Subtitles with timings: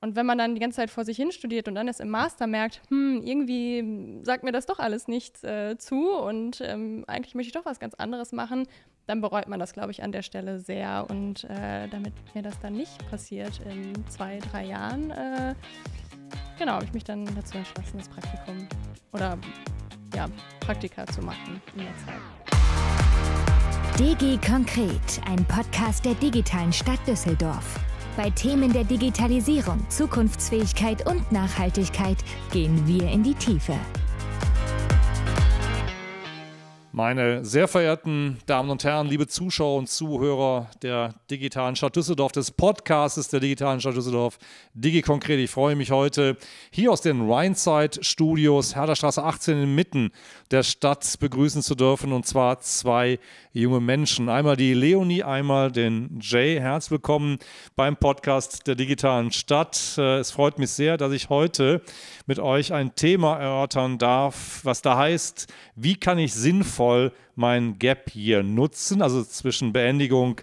[0.00, 2.08] Und wenn man dann die ganze Zeit vor sich hin studiert und dann erst im
[2.08, 7.34] Master merkt, hm, irgendwie sagt mir das doch alles nichts äh, zu und ähm, eigentlich
[7.34, 8.68] möchte ich doch was ganz anderes machen,
[9.06, 11.06] dann bereut man das, glaube ich, an der Stelle sehr.
[11.08, 15.54] Und äh, damit mir das dann nicht passiert in zwei, drei Jahren, äh,
[16.58, 18.68] genau, habe ich mich dann dazu entschlossen, das Praktikum
[19.12, 19.36] oder
[20.14, 20.26] ja,
[20.60, 22.20] Praktika zu machen in der Zeit.
[23.98, 27.87] DG Konkret, ein Podcast der digitalen Stadt Düsseldorf.
[28.18, 32.16] Bei Themen der Digitalisierung, Zukunftsfähigkeit und Nachhaltigkeit
[32.50, 33.74] gehen wir in die Tiefe.
[36.98, 42.50] Meine sehr verehrten Damen und Herren, liebe Zuschauer und Zuhörer der digitalen Stadt Düsseldorf, des
[42.50, 44.40] Podcasts der digitalen Stadt Düsseldorf,
[44.74, 45.38] DigiKonkret.
[45.38, 46.36] Ich freue mich heute
[46.72, 50.10] hier aus den Rheinside Studios, Herderstraße 18 inmitten
[50.50, 53.20] der Stadt begrüßen zu dürfen und zwar zwei
[53.52, 54.28] junge Menschen.
[54.28, 56.58] Einmal die Leonie, einmal den Jay.
[56.58, 57.38] Herzlich willkommen
[57.76, 59.94] beim Podcast der digitalen Stadt.
[59.98, 61.80] Äh, es freut mich sehr, dass ich heute
[62.26, 65.46] mit euch ein Thema erörtern darf, was da heißt,
[65.76, 66.87] wie kann ich sinnvoll
[67.34, 70.40] mein Gap hier nutzen, also zwischen Beendigung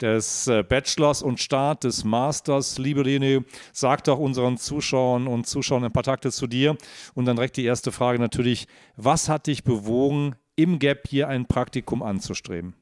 [0.00, 2.78] des äh, Bachelors und Start des Masters.
[2.78, 6.76] Liebe Lene, sag doch unseren Zuschauern und Zuschauern ein paar Takte zu dir.
[7.14, 11.46] Und dann direkt die erste Frage natürlich, was hat dich bewogen, im Gap hier ein
[11.46, 12.74] Praktikum anzustreben?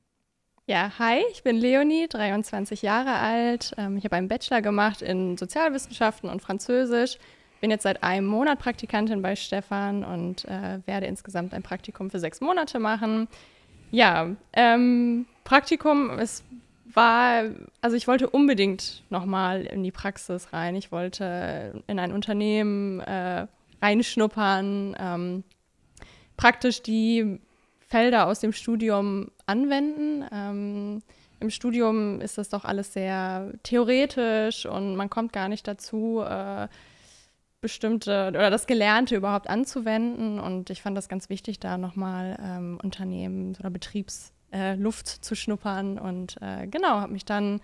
[0.66, 3.72] Ja, hi, ich bin Leonie, 23 Jahre alt.
[3.76, 7.18] Ähm, ich habe einen Bachelor gemacht in Sozialwissenschaften und Französisch.
[7.62, 12.18] Bin jetzt seit einem Monat Praktikantin bei Stefan und äh, werde insgesamt ein Praktikum für
[12.18, 13.28] sechs Monate machen.
[13.92, 16.42] Ja, ähm, Praktikum, es
[16.92, 17.44] war,
[17.80, 20.74] also ich wollte unbedingt nochmal in die Praxis rein.
[20.74, 23.46] Ich wollte in ein Unternehmen äh,
[23.80, 25.44] reinschnuppern, ähm,
[26.36, 27.38] praktisch die
[27.86, 30.24] Felder aus dem Studium anwenden.
[30.32, 31.02] Ähm,
[31.38, 36.66] Im Studium ist das doch alles sehr theoretisch und man kommt gar nicht dazu, äh,
[37.62, 40.38] bestimmte oder das Gelernte überhaupt anzuwenden.
[40.38, 45.98] Und ich fand das ganz wichtig, da nochmal ähm, Unternehmen oder Betriebsluft äh, zu schnuppern.
[45.98, 47.62] Und äh, genau, habe mich dann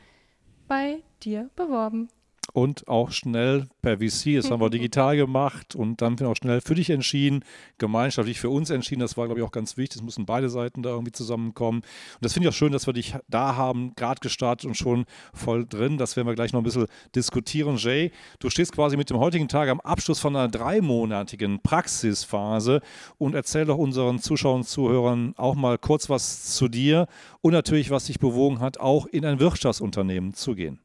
[0.69, 2.09] bei dir beworben
[2.53, 6.75] und auch schnell per VC, das haben wir digital gemacht und dann auch schnell für
[6.75, 7.45] dich entschieden,
[7.79, 10.83] gemeinschaftlich für uns entschieden, das war glaube ich auch ganz wichtig, es mussten beide Seiten
[10.83, 11.81] da irgendwie zusammenkommen.
[11.81, 15.05] Und das finde ich auch schön, dass wir dich da haben, gerade gestartet und schon
[15.33, 17.77] voll drin, das werden wir gleich noch ein bisschen diskutieren.
[17.77, 22.81] Jay, du stehst quasi mit dem heutigen Tag am Abschluss von einer dreimonatigen Praxisphase
[23.19, 27.07] und erzähl doch unseren Zuschauern und Zuhörern auch mal kurz was zu dir
[27.41, 30.81] und natürlich, was dich bewogen hat, auch in ein Wirtschaftsunternehmen zu gehen.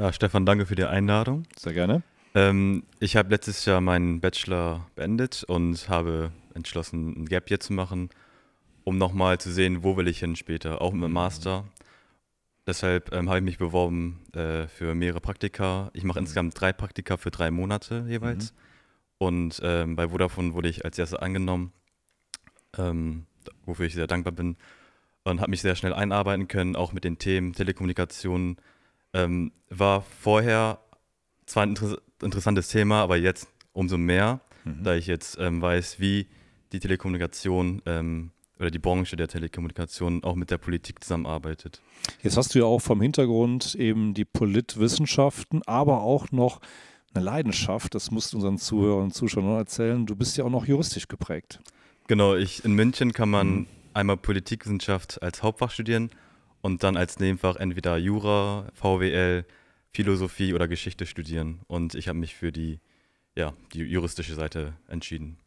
[0.00, 1.42] Ja, Stefan, danke für die Einladung.
[1.58, 2.02] Sehr gerne.
[2.34, 7.74] Ähm, ich habe letztes Jahr meinen Bachelor beendet und habe entschlossen, ein Gap Year zu
[7.74, 8.08] machen,
[8.84, 11.64] um nochmal zu sehen, wo will ich hin später, auch mit dem Master.
[12.66, 15.90] Deshalb ähm, habe ich mich beworben äh, für mehrere Praktika.
[15.92, 16.24] Ich mache mhm.
[16.24, 18.52] insgesamt drei Praktika für drei Monate jeweils.
[18.52, 18.56] Mhm.
[19.18, 21.74] Und ähm, bei Vodafone wurde ich als erstes angenommen,
[22.78, 23.26] ähm,
[23.66, 24.56] wofür ich sehr dankbar bin.
[25.24, 28.56] Und habe mich sehr schnell einarbeiten können, auch mit den Themen Telekommunikation,
[29.12, 30.78] ähm, war vorher
[31.46, 34.84] zwar ein inter interessantes Thema, aber jetzt umso mehr, mhm.
[34.84, 36.26] da ich jetzt ähm, weiß, wie
[36.72, 41.80] die Telekommunikation ähm, oder die Branche der Telekommunikation auch mit der Politik zusammenarbeitet.
[42.22, 46.60] Jetzt hast du ja auch vom Hintergrund eben die Politwissenschaften, aber auch noch
[47.14, 50.06] eine Leidenschaft, das musst du unseren Zuhörern und Zuschauern erzählen.
[50.06, 51.58] Du bist ja auch noch juristisch geprägt.
[52.06, 53.66] Genau, ich, in München kann man mhm.
[53.94, 56.10] einmal Politikwissenschaft als Hauptfach studieren
[56.60, 59.44] und dann als Nebenfach entweder Jura, VWL,
[59.92, 61.60] Philosophie oder Geschichte studieren.
[61.66, 62.80] Und ich habe mich für die,
[63.34, 65.38] ja, die juristische Seite entschieden.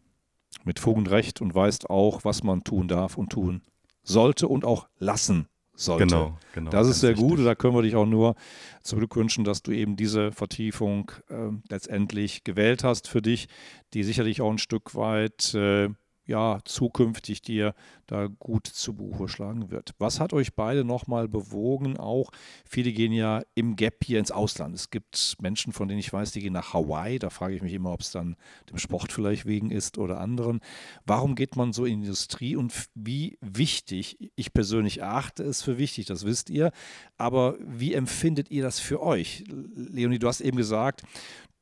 [0.64, 3.62] Mit Fug und Recht und weißt auch, was man tun darf und tun
[4.04, 6.06] sollte und auch lassen sollte.
[6.06, 6.72] Genau, genau.
[6.72, 8.36] Das ist sehr gut und da können wir dich auch nur
[8.84, 13.48] zurückwünschen, dass du eben diese Vertiefung äh, letztendlich gewählt hast für dich,
[13.94, 15.90] die sicherlich auch ein Stück weit äh,
[16.26, 17.74] ja, zukünftig dir
[18.08, 19.94] da gut zu Buche schlagen wird.
[19.98, 21.98] Was hat euch beide nochmal bewogen?
[21.98, 22.32] Auch
[22.66, 24.76] viele gehen ja im Gap hier ins Ausland.
[24.76, 27.20] Es gibt Menschen, von denen ich weiß, die gehen nach Hawaii.
[27.20, 28.36] Da frage ich mich immer, ob es dann
[28.70, 30.62] dem Sport vielleicht wegen ist oder anderen.
[31.06, 35.78] Warum geht man so in die Industrie und wie wichtig, ich persönlich erachte es für
[35.78, 36.72] wichtig, das wisst ihr,
[37.18, 39.44] aber wie empfindet ihr das für euch?
[39.48, 41.04] Leonie, du hast eben gesagt,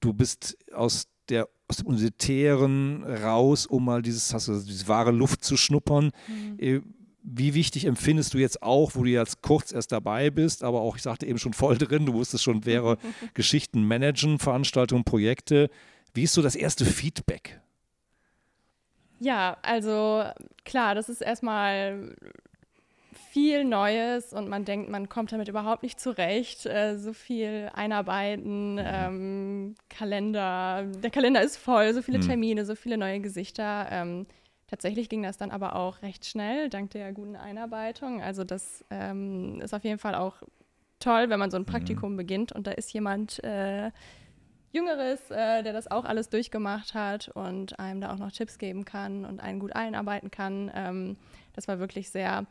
[0.02, 5.12] du bist aus der aus dem Universitären raus, um mal dieses, hast du, diese wahre
[5.12, 6.12] Luft zu schnuppern.
[6.28, 6.60] Mhm.
[6.60, 6.82] Äh,
[7.24, 10.98] wie wichtig empfindest du jetzt auch, wo du jetzt kurz erst dabei bist, aber auch,
[10.98, 12.98] ich sagte eben schon voll drin, du wusstest schon, wäre
[13.34, 15.70] Geschichten managen, Veranstaltungen, Projekte.
[16.14, 17.62] Wie ist so das erste Feedback?
[19.20, 20.26] Ja, also
[20.66, 22.16] klar, das ist erstmal
[23.32, 26.66] viel Neues und man denkt, man kommt damit überhaupt nicht zurecht.
[26.66, 28.82] Äh, so viel einarbeiten, mhm.
[28.84, 32.28] ähm, Kalender, der Kalender ist voll, so viele mhm.
[32.28, 33.88] Termine, so viele neue Gesichter.
[33.90, 34.28] Ähm,
[34.68, 38.22] tatsächlich ging das dann aber auch recht schnell, dank der guten Einarbeitung.
[38.22, 40.44] Also das ähm, ist auf jeden Fall auch
[41.00, 41.68] toll, wenn man so ein mhm.
[41.68, 42.18] Praktikum mhm.
[42.18, 43.92] beginnt und da ist jemand äh,
[44.74, 48.84] Jüngeres, äh, der das auch alles durchgemacht hat und einem da auch noch Tipps geben
[48.84, 50.70] kann und einen gut einarbeiten kann.
[50.76, 51.16] Ähm,
[51.54, 52.46] das war wirklich sehr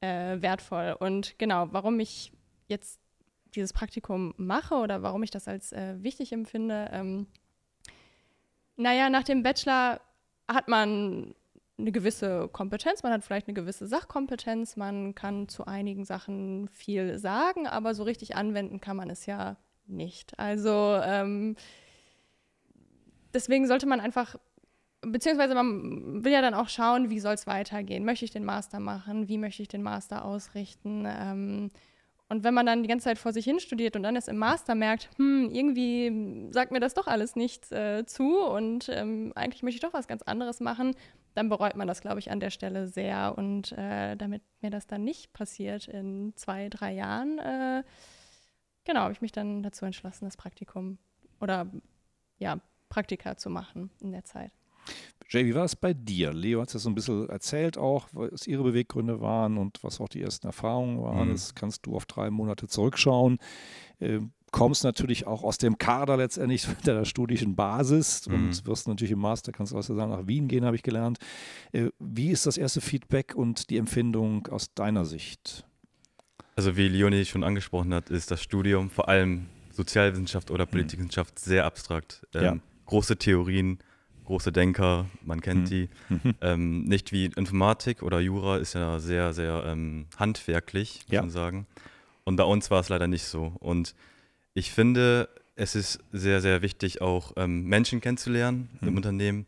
[0.00, 0.96] äh, wertvoll.
[0.98, 2.32] Und genau, warum ich
[2.66, 3.00] jetzt
[3.54, 7.26] dieses Praktikum mache oder warum ich das als äh, wichtig empfinde, ähm,
[8.76, 10.00] naja, nach dem Bachelor
[10.46, 11.34] hat man
[11.78, 17.18] eine gewisse Kompetenz, man hat vielleicht eine gewisse Sachkompetenz, man kann zu einigen Sachen viel
[17.18, 19.56] sagen, aber so richtig anwenden kann man es ja
[19.86, 20.38] nicht.
[20.38, 21.56] Also ähm,
[23.32, 24.36] deswegen sollte man einfach,
[25.02, 28.04] beziehungsweise man will ja dann auch schauen, wie soll es weitergehen.
[28.04, 29.28] Möchte ich den Master machen?
[29.28, 31.06] Wie möchte ich den Master ausrichten?
[31.06, 31.70] Ähm,
[32.30, 34.36] und wenn man dann die ganze Zeit vor sich hin studiert und dann erst im
[34.36, 39.62] Master merkt, hm, irgendwie sagt mir das doch alles nicht äh, zu und ähm, eigentlich
[39.62, 40.94] möchte ich doch was ganz anderes machen,
[41.34, 43.34] dann bereut man das, glaube ich, an der Stelle sehr.
[43.38, 47.82] Und äh, damit mir das dann nicht passiert in zwei, drei Jahren, äh,
[48.84, 50.98] genau, habe ich mich dann dazu entschlossen, das Praktikum
[51.40, 51.70] oder
[52.38, 52.58] ja,
[52.90, 54.52] Praktika zu machen in der Zeit.
[55.30, 56.32] Jay, wie war es bei dir?
[56.32, 60.00] Leo hat es ja so ein bisschen erzählt auch, was ihre Beweggründe waren und was
[60.00, 61.28] auch die ersten Erfahrungen waren.
[61.28, 61.32] Mhm.
[61.32, 63.38] Das kannst du auf drei Monate zurückschauen.
[64.00, 64.20] Äh,
[64.50, 68.34] kommst natürlich auch aus dem Kader letztendlich der studischen Basis mhm.
[68.34, 71.18] und wirst natürlich im Master, kannst du auch sagen, nach Wien gehen, habe ich gelernt.
[71.72, 75.66] Äh, wie ist das erste Feedback und die Empfindung aus deiner Sicht?
[76.56, 80.70] Also wie Leonie schon angesprochen hat, ist das Studium vor allem Sozialwissenschaft oder mhm.
[80.70, 81.50] Politikwissenschaft mhm.
[81.50, 82.26] sehr abstrakt.
[82.34, 82.56] Ähm, ja.
[82.86, 83.78] Große Theorien,
[84.28, 85.66] große Denker, man kennt mhm.
[85.66, 85.88] die.
[86.40, 91.22] Ähm, nicht wie Informatik oder Jura ist ja sehr, sehr ähm, handwerklich, muss ja.
[91.22, 91.66] man sagen.
[92.24, 93.54] Und bei uns war es leider nicht so.
[93.58, 93.94] Und
[94.54, 98.96] ich finde, es ist sehr, sehr wichtig, auch ähm, Menschen kennenzulernen im mhm.
[98.96, 99.46] Unternehmen,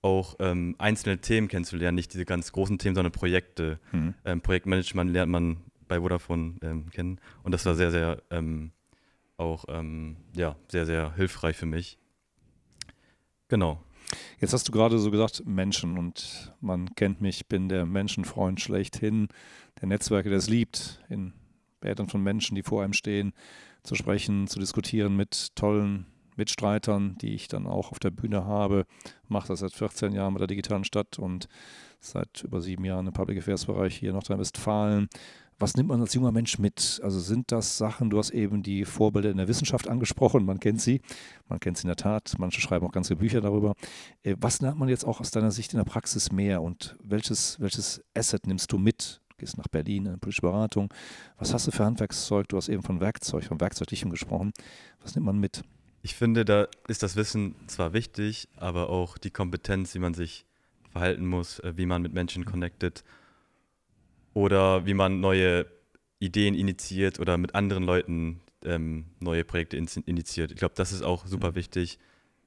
[0.00, 3.78] auch ähm, einzelne Themen kennenzulernen, nicht diese ganz großen Themen, sondern Projekte.
[3.92, 4.14] Mhm.
[4.24, 7.20] Ähm, Projektmanagement lernt man bei Vodafone ähm, kennen.
[7.42, 8.22] Und das war sehr, sehr
[9.38, 9.64] auch
[10.34, 11.98] ja, sehr, sehr hilfreich für mich.
[13.48, 13.82] Genau.
[14.40, 18.60] Jetzt hast du gerade so gesagt, Menschen und man kennt mich, ich bin der Menschenfreund
[18.60, 19.28] schlechthin,
[19.80, 21.32] der Netzwerke, der es liebt, in
[21.80, 23.32] Bädern von Menschen, die vor einem stehen,
[23.82, 26.06] zu sprechen, zu diskutieren mit tollen
[26.36, 28.86] Mitstreitern, die ich dann auch auf der Bühne habe.
[29.28, 31.48] Mache das seit 14 Jahren mit der digitalen Stadt und
[32.00, 35.08] seit über sieben Jahren im Public Affairs Bereich hier in Nordrhein-Westfalen.
[35.62, 37.00] Was nimmt man als junger Mensch mit?
[37.04, 40.80] Also sind das Sachen, du hast eben die Vorbilder in der Wissenschaft angesprochen, man kennt
[40.80, 41.00] sie,
[41.48, 43.76] man kennt sie in der Tat, manche schreiben auch ganze Bücher darüber.
[44.24, 47.60] Äh, was lernt man jetzt auch aus deiner Sicht in der Praxis mehr und welches,
[47.60, 49.20] welches Asset nimmst du mit?
[49.28, 50.92] Du gehst nach Berlin in politische Beratung.
[51.38, 52.48] Was hast du für Handwerkszeug?
[52.48, 54.52] Du hast eben von Werkzeug, von Werkzeuglichem gesprochen.
[55.00, 55.62] Was nimmt man mit?
[56.02, 60.44] Ich finde, da ist das Wissen zwar wichtig, aber auch die Kompetenz, wie man sich
[60.90, 63.04] verhalten muss, äh, wie man mit Menschen connected
[64.34, 65.66] oder wie man neue
[66.18, 70.52] Ideen initiiert oder mit anderen Leuten ähm, neue Projekte in, initiiert.
[70.52, 71.54] Ich glaube, das ist auch super mhm.
[71.56, 71.98] wichtig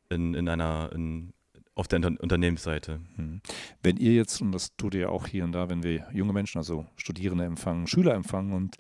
[0.10, 1.34] in, in einer, in,
[1.76, 3.02] auf der Unternehmensseite.
[3.18, 3.42] Mhm.
[3.84, 6.58] Wenn ihr jetzt, und das tut ihr auch hier und da, wenn wir junge Menschen,
[6.58, 8.78] also Studierende empfangen, Schüler empfangen, und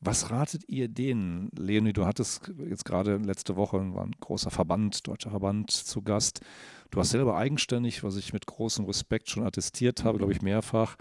[0.00, 1.50] was ratet ihr denen?
[1.58, 6.40] Leonie, du hattest jetzt gerade letzte Woche, war ein großer Verband, deutscher Verband zu Gast.
[6.92, 10.96] Du hast selber eigenständig, was ich mit großem Respekt schon attestiert habe, glaube ich, mehrfach,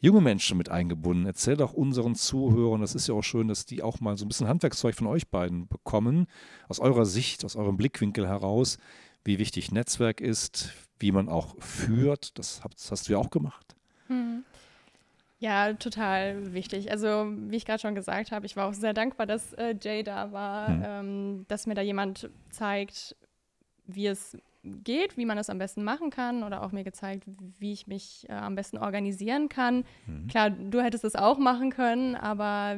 [0.00, 1.26] junge Menschen mit eingebunden.
[1.26, 4.28] Erzähl doch unseren Zuhörern, das ist ja auch schön, dass die auch mal so ein
[4.28, 6.26] bisschen Handwerkszeug von euch beiden bekommen,
[6.68, 8.78] aus eurer Sicht, aus eurem Blickwinkel heraus,
[9.24, 12.38] wie wichtig Netzwerk ist, wie man auch führt.
[12.38, 13.74] Das, das hast du ja auch gemacht.
[14.08, 14.44] Hm.
[15.38, 16.90] Ja, total wichtig.
[16.90, 20.02] Also, wie ich gerade schon gesagt habe, ich war auch sehr dankbar, dass äh, Jay
[20.02, 20.82] da war, hm.
[20.84, 23.16] ähm, dass mir da jemand zeigt,
[23.86, 24.36] wie es
[24.84, 27.24] geht, wie man das am besten machen kann oder auch mir gezeigt,
[27.58, 29.84] wie ich mich äh, am besten organisieren kann.
[30.06, 30.28] Mhm.
[30.28, 32.76] Klar, du hättest es auch machen können, aber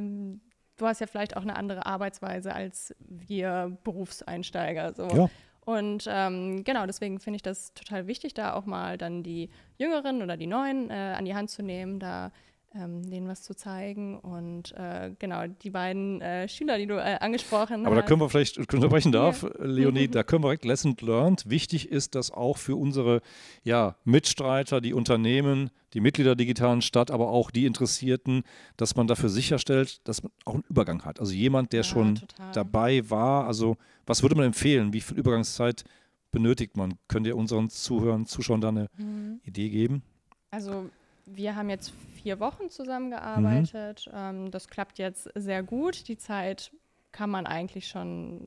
[0.77, 4.95] du hast ja vielleicht auch eine andere Arbeitsweise als wir Berufseinsteiger.
[4.95, 5.09] So.
[5.09, 5.31] Ja.
[5.65, 10.23] Und ähm, genau, deswegen finde ich das total wichtig, da auch mal dann die Jüngeren
[10.23, 12.33] oder die Neuen äh, an die Hand zu nehmen, da
[12.75, 14.19] ähm, denen was zu zeigen.
[14.19, 17.87] Und äh, genau, die beiden äh, Schüler, die du äh, angesprochen hast.
[17.87, 19.65] Aber da können wir vielleicht unterbrechen darf, ja.
[19.65, 21.49] Leonie, da können wir direkt Lesson learned.
[21.49, 23.21] Wichtig ist, dass auch für unsere
[23.63, 28.43] ja, Mitstreiter, die Unternehmen, die Mitglieder der digitalen Stadt, aber auch die Interessierten,
[28.77, 31.21] dass man dafür sicherstellt, dass man auch einen Übergang hat.
[31.21, 32.53] Also jemand, der ja, schon total.
[32.53, 33.47] dabei war.
[33.47, 34.93] Also was würde man empfehlen?
[34.93, 35.85] Wie viel Übergangszeit
[36.31, 36.95] benötigt man?
[37.09, 39.41] Könnt ihr unseren Zuhörern, Zuschauern da eine mhm.
[39.45, 40.03] Idee geben?
[40.51, 40.91] Also
[41.27, 41.93] wir haben jetzt
[42.29, 44.07] vier Wochen zusammengearbeitet.
[44.07, 44.15] Mhm.
[44.15, 46.09] Ähm, das klappt jetzt sehr gut.
[46.09, 46.73] Die Zeit
[47.11, 48.45] kann man eigentlich schon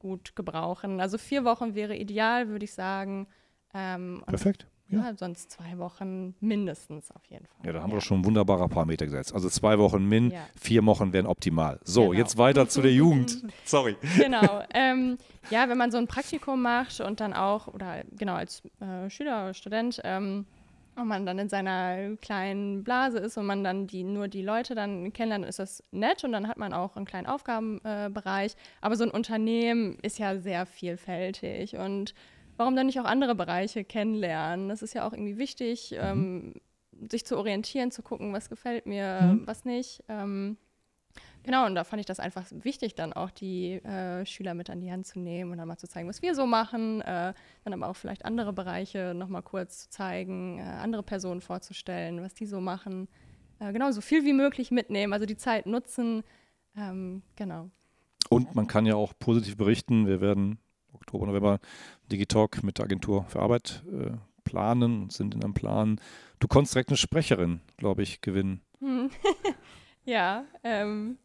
[0.00, 1.00] gut gebrauchen.
[1.00, 3.28] Also vier Wochen wäre ideal, würde ich sagen.
[3.74, 4.66] Ähm, Perfekt.
[4.88, 5.04] Ja.
[5.04, 5.14] ja.
[5.14, 7.64] sonst zwei Wochen mindestens auf jeden Fall.
[7.64, 7.98] Ja, da haben ja.
[7.98, 9.32] wir schon wunderbare Parameter gesetzt.
[9.32, 10.40] Also zwei Wochen min, ja.
[10.60, 11.78] vier Wochen wären optimal.
[11.84, 12.14] So, genau.
[12.14, 13.44] jetzt weiter zu der Jugend.
[13.64, 13.94] Sorry.
[14.18, 14.62] Genau.
[14.74, 15.16] Ähm,
[15.48, 19.44] ja, wenn man so ein Praktikum macht und dann auch, oder genau, als äh, Schüler
[19.44, 20.44] oder Student, ähm,
[20.94, 24.74] und man dann in seiner kleinen Blase ist und man dann die, nur die Leute
[24.74, 28.52] dann kennenlernt, ist das nett und dann hat man auch einen kleinen Aufgabenbereich.
[28.52, 32.14] Äh, Aber so ein Unternehmen ist ja sehr vielfältig und
[32.56, 34.68] warum dann nicht auch andere Bereiche kennenlernen?
[34.68, 35.98] Das ist ja auch irgendwie wichtig, mhm.
[36.00, 36.54] ähm,
[37.10, 39.46] sich zu orientieren, zu gucken, was gefällt mir, mhm.
[39.46, 40.04] was nicht.
[40.08, 40.56] Ähm,
[41.42, 44.80] genau, und da fand ich das einfach wichtig, dann auch die äh, Schüler mit an
[44.80, 47.32] die Hand zu nehmen und dann mal zu zeigen, was wir so machen, äh,
[47.64, 52.34] dann aber auch vielleicht andere Bereiche nochmal kurz zu zeigen, äh, andere Personen vorzustellen, was
[52.34, 53.08] die so machen.
[53.58, 56.24] Äh, genau, so viel wie möglich mitnehmen, also die Zeit nutzen.
[56.76, 57.70] Ähm, genau.
[58.28, 60.06] Und man kann ja auch positiv berichten.
[60.06, 60.58] Wir werden
[60.92, 61.58] Oktober, November
[62.10, 64.12] Digitalk mit der Agentur für Arbeit äh,
[64.44, 66.00] planen und sind in einem Plan.
[66.38, 68.60] Du konntest direkt eine Sprecherin, glaube ich, gewinnen.
[68.80, 69.10] Hm.
[70.04, 71.18] ja, ähm,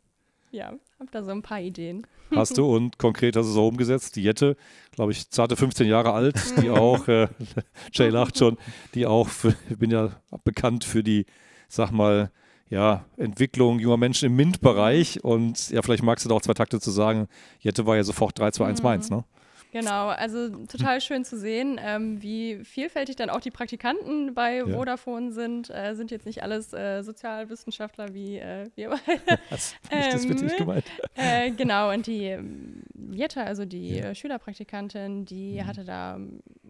[0.51, 2.06] ja, hab da so ein paar Ideen.
[2.36, 4.16] Hast du und konkret hast du es auch umgesetzt.
[4.16, 4.58] Die Jette,
[4.92, 7.27] glaube ich, zarte 15 Jahre alt, die auch, äh,
[7.94, 8.58] Jay lacht schon,
[8.94, 10.12] die auch, für, ich bin ja
[10.44, 11.25] bekannt für die,
[11.68, 12.32] sag mal,
[12.70, 16.82] ja, Entwicklung junger Menschen im MINT-Bereich und ja, vielleicht magst du da auch zwei Takte
[16.82, 17.27] zu sagen.
[17.60, 19.24] Jette war ja sofort 3, 2, 1 Mainz, ne?
[19.71, 24.67] Genau, also total schön zu sehen, ähm, wie vielfältig dann auch die Praktikanten bei ja.
[24.67, 25.69] Vodafone sind.
[25.69, 29.39] Äh, sind jetzt nicht alles äh, Sozialwissenschaftler wie äh, wir beide.
[29.50, 30.86] Das, ähm, das wird nicht gemeint.
[31.15, 34.05] Äh, genau, und die ähm, Jetta, also die ja.
[34.05, 35.67] Äh, Schülerpraktikantin, die mhm.
[35.67, 36.19] hatte da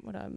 [0.04, 0.32] oder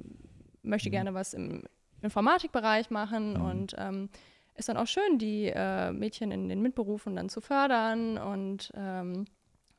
[0.62, 0.92] möchte mhm.
[0.92, 1.64] gerne was im
[2.02, 3.44] Informatikbereich machen mhm.
[3.44, 4.08] und ähm,
[4.56, 9.24] ist dann auch schön, die äh, Mädchen in den Mitberufen dann zu fördern und ähm,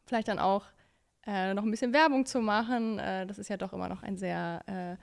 [0.06, 0.66] vielleicht dann auch
[1.28, 3.00] äh, noch ein bisschen Werbung zu machen.
[3.00, 4.98] Äh, das ist ja doch immer noch ein sehr äh,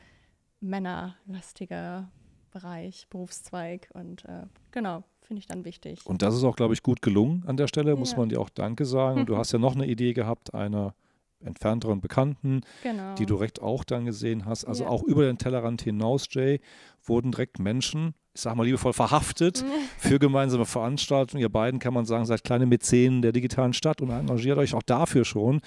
[0.60, 2.10] männerlastiger
[2.50, 6.04] Bereich, Berufszweig und äh, genau, finde ich dann wichtig.
[6.06, 8.48] Und das ist auch, glaube ich, gut gelungen an der Stelle, muss man dir auch
[8.48, 9.20] Danke sagen.
[9.20, 10.94] Und du hast ja noch eine Idee gehabt, einer
[11.40, 13.14] entfernteren Bekannten, genau.
[13.14, 14.64] die du direkt auch dann gesehen hast.
[14.64, 14.90] Also ja.
[14.90, 16.60] auch über den Tellerrand hinaus, Jay,
[17.04, 19.64] wurden direkt Menschen ich sage mal liebevoll, verhaftet
[19.98, 21.40] für gemeinsame Veranstaltungen.
[21.40, 24.82] Ihr beiden, kann man sagen, seid kleine Mäzenen der digitalen Stadt und engagiert euch auch
[24.84, 25.60] dafür schon.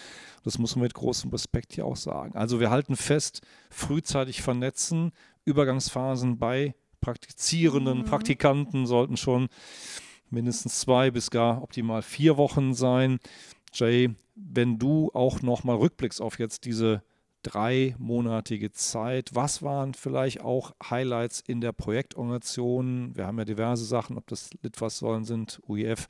[0.45, 2.33] Das muss man mit großem Respekt hier auch sagen.
[2.33, 5.11] Also wir halten fest, frühzeitig vernetzen,
[5.43, 8.05] Übergangsphasen bei praktizierenden mhm.
[8.05, 9.49] Praktikanten sollten schon
[10.29, 13.19] mindestens zwei bis gar optimal vier Wochen sein.
[13.73, 17.03] Jay, wenn du auch nochmal rückblickst auf jetzt diese
[17.43, 19.31] dreimonatige Zeit.
[19.33, 23.15] Was waren vielleicht auch Highlights in der Projektorganisation?
[23.15, 26.07] Wir haben ja diverse Sachen, ob das Litfaßsäulen sind, UEF.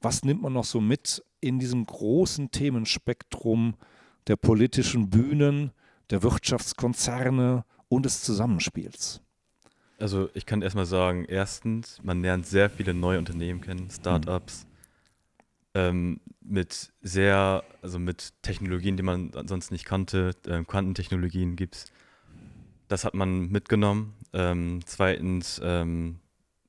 [0.00, 3.74] Was nimmt man noch so mit in diesem großen Themenspektrum
[4.26, 5.70] der politischen Bühnen,
[6.10, 9.20] der Wirtschaftskonzerne und des Zusammenspiels?
[9.98, 14.76] Also ich kann erstmal sagen, erstens, man lernt sehr viele neue Unternehmen kennen, Startups, mhm
[15.76, 21.84] ähm, mit sehr, also mit Technologien, die man sonst nicht kannte, äh, Quantentechnologien gibt es.
[22.88, 24.14] Das hat man mitgenommen.
[24.32, 26.20] Ähm, zweitens ähm,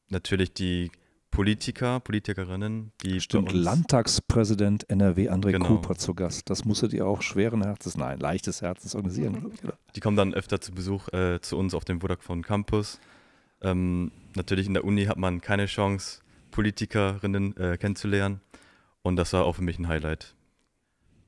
[0.09, 0.89] natürlich die
[1.31, 3.21] Politiker, Politikerinnen, die.
[3.21, 5.67] Stimmt, Landtagspräsident NRW André genau.
[5.67, 6.49] Cooper zu Gast.
[6.49, 9.51] Das musstet ihr auch schweren Herzens, nein, leichtes Herzens organisieren.
[9.95, 12.99] Die kommen dann öfter zu Besuch äh, zu uns auf dem Vodafone Campus.
[13.61, 18.41] Ähm, natürlich in der Uni hat man keine Chance, Politikerinnen äh, kennenzulernen.
[19.01, 20.35] Und das war auch für mich ein Highlight.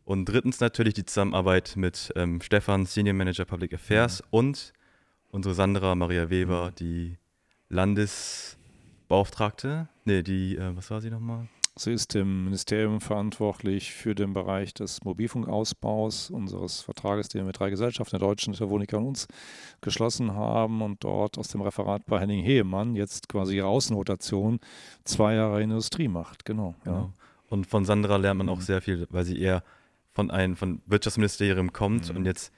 [0.06, 4.28] Und drittens natürlich die Zusammenarbeit mit ähm, Stefan, Senior Manager Public Affairs, mhm.
[4.32, 4.74] und
[5.30, 7.18] unsere Sandra Maria Weber, die
[7.70, 9.88] Landesbeauftragte.
[10.06, 11.48] Nee, die, äh, was war sie nochmal?
[11.80, 17.58] Sie ist im Ministerium verantwortlich für den Bereich des Mobilfunkausbaus unseres Vertrages, den wir mit
[17.58, 19.28] drei Gesellschaften der Deutschen, der Wonica und uns
[19.80, 24.60] geschlossen haben und dort aus dem Referat bei Henning Heemann jetzt quasi ihre Außenrotation
[25.06, 26.44] zwei Jahre Industrie macht.
[26.44, 26.76] Genau.
[26.84, 26.98] genau.
[26.98, 27.14] Ja.
[27.50, 28.64] Und von Sandra lernt man auch mhm.
[28.64, 29.64] sehr viel, weil sie eher
[30.12, 32.18] von einem von Wirtschaftsministerium kommt mhm.
[32.18, 32.54] und jetzt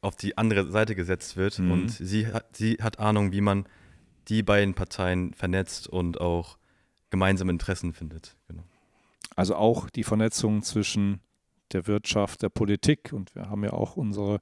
[0.00, 1.58] auf die andere Seite gesetzt wird.
[1.58, 1.70] Mhm.
[1.70, 3.66] Und sie hat, sie hat Ahnung, wie man
[4.28, 6.58] die beiden Parteien vernetzt und auch
[7.10, 8.36] gemeinsame Interessen findet.
[8.48, 8.64] Genau.
[9.36, 11.20] Also auch die Vernetzung zwischen
[11.72, 14.40] der Wirtschaft, der Politik und wir haben ja auch unsere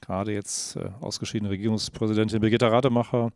[0.00, 3.30] gerade jetzt äh, ausgeschiedene Regierungspräsidentin Birgitta Rademacher,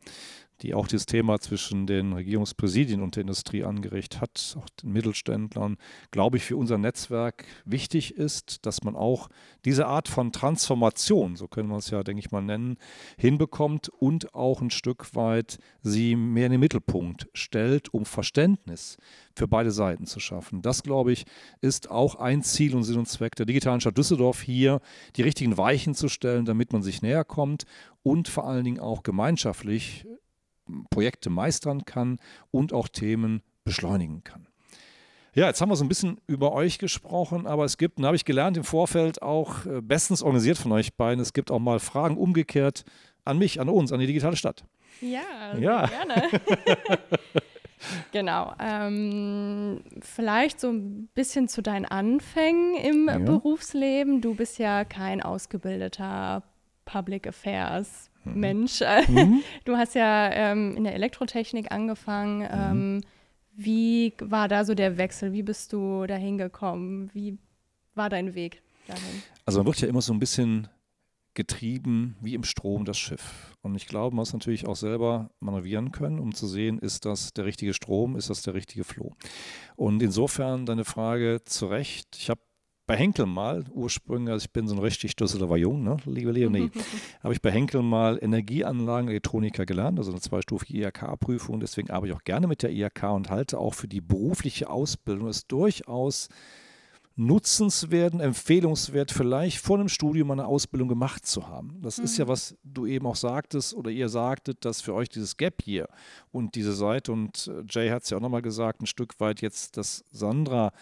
[0.63, 5.77] die auch dieses Thema zwischen den Regierungspräsidien und der Industrie angeregt hat, auch den Mittelständlern,
[6.11, 9.29] glaube ich, für unser Netzwerk wichtig ist, dass man auch
[9.65, 12.79] diese Art von Transformation, so können wir es ja, denke ich mal, nennen,
[13.19, 18.97] hinbekommt und auch ein Stück weit sie mehr in den Mittelpunkt stellt, um Verständnis
[19.35, 20.63] für beide Seiten zu schaffen.
[20.63, 21.27] Das, glaube ich,
[21.61, 24.81] ist auch ein Ziel und Sinn und Zweck der digitalen Stadt Düsseldorf, hier
[25.17, 27.65] die richtigen Weichen zu stellen, damit man sich näher kommt
[28.03, 30.07] und vor allen Dingen auch gemeinschaftlich
[30.91, 32.19] Projekte meistern kann
[32.51, 34.47] und auch Themen beschleunigen kann.
[35.35, 38.17] Ja, jetzt haben wir so ein bisschen über euch gesprochen, aber es gibt, und habe
[38.17, 41.79] ich gelernt im Vorfeld, auch äh, bestens organisiert von euch beiden, es gibt auch mal
[41.79, 42.85] Fragen umgekehrt
[43.27, 44.65] an mich, an uns, an die digitale Stadt.
[45.03, 45.87] Ja, ja.
[45.87, 46.29] gerne.
[48.13, 48.55] genau.
[48.59, 53.19] Ähm, vielleicht so ein bisschen zu deinen Anfängen im ja.
[53.19, 54.23] Berufsleben.
[54.23, 56.45] Du bist ja kein ausgebildeter
[56.87, 58.11] Public Affairs.
[58.35, 58.81] Mensch.
[59.09, 59.43] Mhm.
[59.65, 62.39] Du hast ja ähm, in der Elektrotechnik angefangen.
[62.39, 62.49] Mhm.
[62.53, 63.01] Ähm,
[63.57, 65.33] wie war da so der Wechsel?
[65.33, 67.11] Wie bist du dahin gekommen?
[67.15, 67.39] Wie
[67.95, 69.23] war dein Weg dahin?
[69.45, 70.69] Also man wird ja immer so ein bisschen
[71.37, 73.55] getrieben wie im Strom das Schiff.
[73.63, 77.33] Und ich glaube, man muss natürlich auch selber manövrieren können, um zu sehen, ist das
[77.33, 79.13] der richtige Strom, ist das der richtige Floh.
[79.77, 82.17] Und insofern deine Frage zu Recht.
[82.19, 82.41] Ich habe
[82.87, 86.71] bei Henkel mal ursprünglich, also ich bin so ein richtig Düsseldorfer Jung, ne, liebe Leonie,
[87.23, 91.59] habe ich bei Henkel mal Energieanlagen, Elektroniker gelernt, also eine zweistufige IHK-Prüfung.
[91.61, 95.29] Deswegen arbeite ich auch gerne mit der IHK und halte auch für die berufliche Ausbildung
[95.29, 96.29] es durchaus
[97.19, 101.81] nutzenswert, empfehlungswert, vielleicht vor einem Studium eine Ausbildung gemacht zu haben.
[101.81, 102.05] Das mhm.
[102.05, 102.29] ist ja, mhm.
[102.29, 105.89] was du eben auch sagtest oder ihr sagtet, dass für euch dieses Gap hier
[106.31, 109.41] und diese Seite, und äh, Jay hat es ja auch nochmal gesagt, ein Stück weit
[109.41, 110.73] jetzt, dass Sandra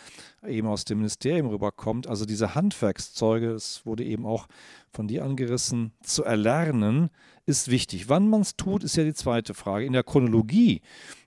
[0.45, 4.49] eben aus dem Ministerium rüberkommt, also diese Handwerkszeuge, es wurde eben auch
[4.91, 7.11] von dir angerissen, zu erlernen,
[7.47, 8.09] ist wichtig.
[8.09, 9.85] Wann man es tut, ist ja die zweite Frage.
[9.85, 10.81] In der Chronologie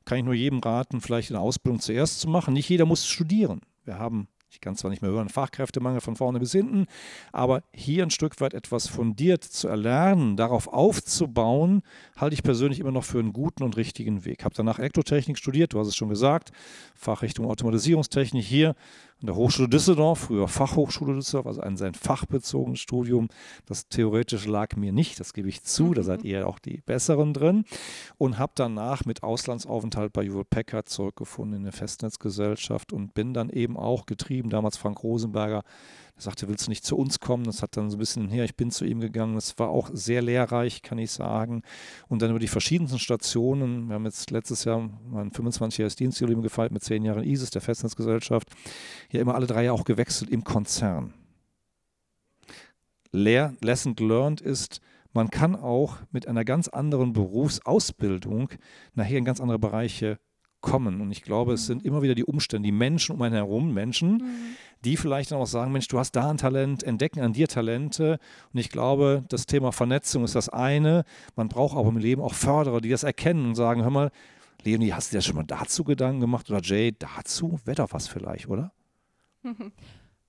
[0.04, 2.54] kann ich nur jedem raten, vielleicht eine Ausbildung zuerst zu machen.
[2.54, 3.62] Nicht jeder muss studieren.
[3.84, 6.86] Wir haben ich kann zwar nicht mehr hören, Fachkräftemangel von vorne bis hinten,
[7.32, 11.82] aber hier ein Stück weit etwas fundiert zu erlernen, darauf aufzubauen,
[12.16, 14.46] halte ich persönlich immer noch für einen guten und richtigen Weg.
[14.46, 16.52] Habe danach Elektrotechnik studiert, du hast es schon gesagt,
[16.96, 18.76] Fachrichtung Automatisierungstechnik hier
[19.20, 23.30] an der Hochschule Düsseldorf, früher Fachhochschule Düsseldorf, also ein sehr fachbezogenes Studium.
[23.66, 27.34] Das theoretisch lag mir nicht, das gebe ich zu, da seid ihr auch die Besseren
[27.34, 27.66] drin.
[28.20, 33.50] Und habe danach mit Auslandsaufenthalt bei Jewel Packard zurückgefunden in eine Festnetzgesellschaft und bin dann
[33.50, 35.64] eben auch getrieben, damals Frank Rosenberger,
[36.18, 37.44] er sagte, willst du nicht zu uns kommen?
[37.44, 39.36] Das hat dann so ein bisschen her, ich bin zu ihm gegangen.
[39.36, 41.62] Das war auch sehr lehrreich, kann ich sagen.
[42.08, 46.72] Und dann über die verschiedensten Stationen, wir haben jetzt letztes Jahr mein 25-jähriges Dienstjubiläum gefeiert
[46.72, 48.50] mit zehn Jahren ISIS, der Festnetzgesellschaft,
[49.12, 51.14] ja immer alle drei Jahre auch gewechselt im Konzern.
[53.12, 54.82] Lesson learned ist,
[55.14, 58.50] man kann auch mit einer ganz anderen Berufsausbildung
[58.94, 60.20] nachher in ganz andere Bereiche
[60.68, 61.02] kommen.
[61.02, 64.18] Und ich glaube, es sind immer wieder die Umstände, die Menschen um einen herum, Menschen,
[64.18, 64.56] mhm.
[64.84, 68.20] die vielleicht dann auch sagen, Mensch, du hast da ein Talent, entdecken an dir Talente.
[68.54, 71.04] Und ich glaube, das Thema Vernetzung ist das eine.
[71.36, 74.12] Man braucht aber im Leben auch Förderer, die das erkennen und sagen, hör mal,
[74.64, 76.50] Leonie, hast du dir schon mal dazu Gedanken gemacht?
[76.50, 77.60] Oder Jay, dazu?
[77.64, 78.72] Wäre doch was vielleicht, oder?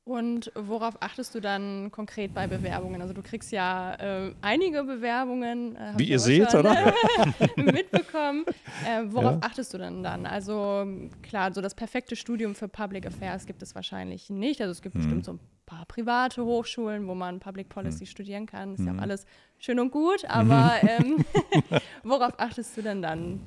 [0.08, 3.02] Und worauf achtest du dann konkret bei Bewerbungen?
[3.02, 5.76] Also du kriegst ja äh, einige Bewerbungen.
[5.76, 6.94] Äh, Wie ihr seht, schon, oder?
[7.56, 8.46] mitbekommen.
[8.86, 9.40] Äh, worauf ja.
[9.42, 10.24] achtest du denn dann?
[10.24, 10.86] Also
[11.20, 14.62] klar, so das perfekte Studium für Public Affairs gibt es wahrscheinlich nicht.
[14.62, 15.02] Also es gibt hm.
[15.02, 18.06] bestimmt so ein paar private Hochschulen, wo man Public Policy hm.
[18.06, 18.76] studieren kann.
[18.76, 19.00] Ist ja auch mhm.
[19.00, 19.26] alles
[19.58, 21.22] schön und gut, aber ähm,
[22.02, 23.42] worauf achtest du denn dann?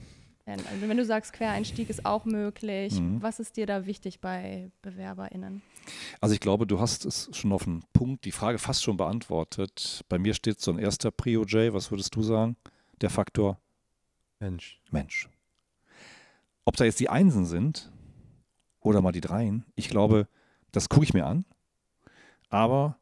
[0.46, 3.22] Also wenn du sagst, Quereinstieg ist auch möglich, mhm.
[3.22, 5.62] was ist dir da wichtig bei BewerberInnen?
[6.20, 10.04] Also ich glaube, du hast es schon auf den Punkt, die Frage fast schon beantwortet.
[10.10, 12.56] Bei mir steht so ein erster Prio J, was würdest du sagen?
[13.02, 13.60] Der Faktor
[14.40, 14.80] Mensch.
[14.92, 15.30] Mensch.
[16.66, 17.92] Ob da jetzt die Einsen sind
[18.80, 20.28] oder mal die Dreien, ich glaube,
[20.72, 21.46] das gucke ich mir an,
[22.50, 22.98] aber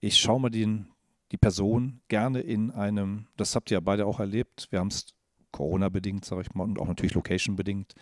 [0.00, 0.88] ich schaue mir den,
[1.32, 5.14] die Person gerne in einem, das habt ihr ja beide auch erlebt, wir haben es
[5.50, 7.94] Corona-bedingt, sage ich mal, und auch natürlich Location-bedingt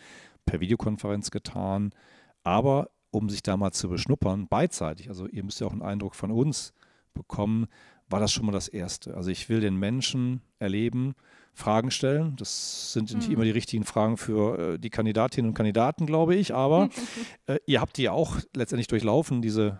[0.44, 1.94] per Videokonferenz getan.
[2.42, 6.14] Aber um sich da mal zu beschnuppern, beidseitig, also ihr müsst ja auch einen Eindruck
[6.14, 6.74] von uns
[7.14, 7.66] bekommen,
[8.08, 9.16] war das schon mal das Erste.
[9.16, 11.14] Also ich will den Menschen erleben,
[11.54, 12.34] Fragen stellen.
[12.36, 13.34] Das sind nicht mhm.
[13.34, 16.90] immer die richtigen Fragen für äh, die Kandidatinnen und Kandidaten, glaube ich, aber
[17.46, 19.78] äh, ihr habt die ja auch letztendlich durchlaufen, diese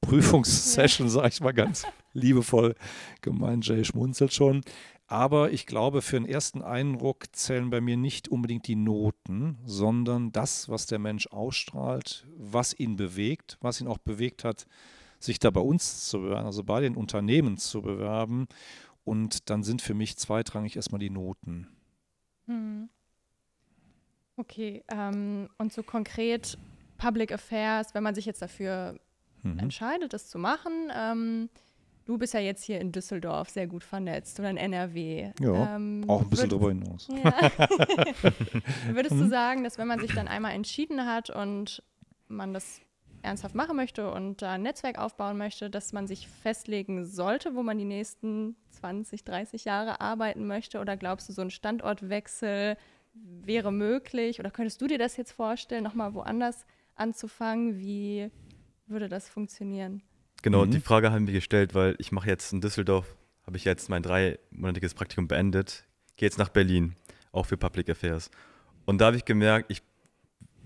[0.00, 1.12] Prüfungssession, ja.
[1.12, 1.84] sage ich mal ganz
[2.14, 2.74] liebevoll
[3.20, 3.66] gemeint.
[3.66, 4.62] Jay schmunzelt schon.
[5.10, 10.32] Aber ich glaube, für den ersten Eindruck zählen bei mir nicht unbedingt die Noten, sondern
[10.32, 14.66] das, was der Mensch ausstrahlt, was ihn bewegt, was ihn auch bewegt hat,
[15.18, 18.48] sich da bei uns zu bewerben, also bei den Unternehmen zu bewerben.
[19.02, 21.68] Und dann sind für mich zweitrangig erstmal die Noten.
[24.36, 26.58] Okay, ähm, und so konkret
[26.98, 29.00] Public Affairs, wenn man sich jetzt dafür
[29.42, 29.58] mhm.
[29.58, 31.48] entscheidet, das zu machen, ähm,
[32.08, 35.30] Du bist ja jetzt hier in Düsseldorf sehr gut vernetzt oder in NRW.
[35.40, 37.06] Ja, ähm, auch ein bisschen darüber hinaus.
[37.08, 37.34] Ja.
[38.94, 39.28] Würdest du mhm.
[39.28, 41.82] sagen, dass wenn man sich dann einmal entschieden hat und
[42.26, 42.80] man das
[43.20, 47.62] ernsthaft machen möchte und da ein Netzwerk aufbauen möchte, dass man sich festlegen sollte, wo
[47.62, 50.80] man die nächsten 20, 30 Jahre arbeiten möchte?
[50.80, 52.78] Oder glaubst du, so ein Standortwechsel
[53.12, 54.40] wäre möglich?
[54.40, 57.78] Oder könntest du dir das jetzt vorstellen, nochmal woanders anzufangen?
[57.78, 58.30] Wie
[58.86, 60.02] würde das funktionieren?
[60.42, 60.70] Genau, mhm.
[60.70, 64.02] die Frage haben wir gestellt, weil ich mache jetzt in Düsseldorf, habe ich jetzt mein
[64.02, 65.84] dreimonatiges Praktikum beendet,
[66.16, 66.94] gehe jetzt nach Berlin,
[67.32, 68.30] auch für Public Affairs.
[68.84, 69.82] Und da habe ich gemerkt, ich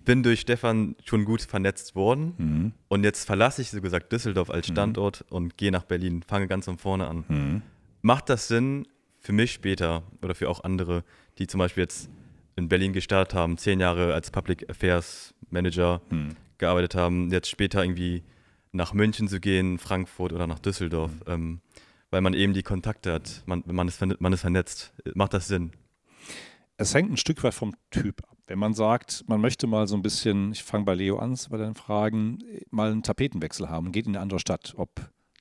[0.05, 2.73] bin durch Stefan schon gut vernetzt worden mhm.
[2.89, 4.73] und jetzt verlasse ich so gesagt Düsseldorf als mhm.
[4.73, 5.37] Standort mhm.
[5.37, 7.25] und gehe nach Berlin, fange ganz von vorne an.
[7.29, 7.63] Mhm.
[8.03, 8.87] Macht das Sinn
[9.21, 11.05] für mich später oder für auch andere,
[11.39, 12.11] die zum Beispiel jetzt
[12.57, 16.31] in Berlin gestartet haben, zehn Jahre als Public Affairs Manager mhm.
[16.59, 18.23] gearbeitet haben, jetzt später irgendwie
[18.73, 21.33] nach München zu gehen, Frankfurt oder nach Düsseldorf, mhm.
[21.33, 21.61] ähm,
[22.11, 24.93] weil man eben die Kontakte hat, man, man, ist, man ist vernetzt.
[25.15, 25.73] Macht das Sinn?
[26.77, 28.37] Es hängt ein Stück weit vom Typ ab.
[28.47, 31.57] Wenn man sagt, man möchte mal so ein bisschen, ich fange bei Leo an, bei
[31.57, 32.39] deinen Fragen,
[32.71, 34.91] mal einen Tapetenwechsel haben und geht in eine andere Stadt, ob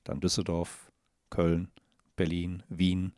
[0.04, 0.90] dann Düsseldorf,
[1.28, 1.68] Köln,
[2.16, 3.12] Berlin, Wien,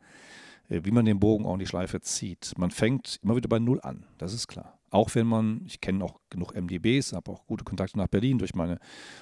[0.69, 2.53] äh, wie man den Bogen auch in die Schleife zieht.
[2.57, 4.79] Man fängt immer wieder bei Null an, das ist klar.
[4.95, 8.55] Auch wenn man, ich kenne auch genug MDBs, habe auch gute Kontakte nach Berlin durch
[8.55, 8.79] meine